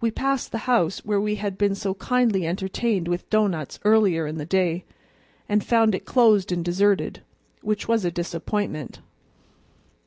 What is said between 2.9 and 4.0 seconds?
with doughnuts